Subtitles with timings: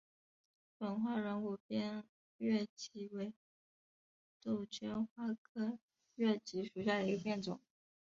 [0.79, 2.03] 粉花软骨边
[2.39, 3.35] 越桔为
[4.41, 5.77] 杜鹃花科
[6.15, 7.61] 越桔属下的一个变种。